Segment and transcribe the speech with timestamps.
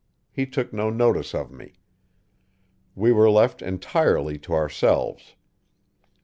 [0.31, 1.73] He took no notice of me.
[2.95, 5.35] We were left entirely to ourselves.